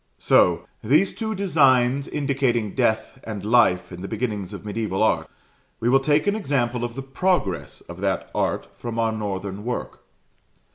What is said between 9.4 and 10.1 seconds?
work.